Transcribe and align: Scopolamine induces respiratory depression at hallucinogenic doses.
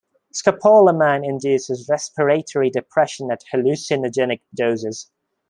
Scopolamine 0.33 1.23
induces 1.23 1.87
respiratory 1.87 2.71
depression 2.71 3.29
at 3.31 3.43
hallucinogenic 3.53 4.41
doses. 4.55 5.11